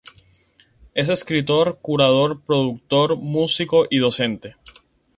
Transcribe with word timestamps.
Es 0.95 1.09
escritor, 1.09 1.77
curador, 1.79 2.41
productor, 2.41 3.17
músico 3.17 3.85
y 3.87 3.99
docente. 3.99 4.55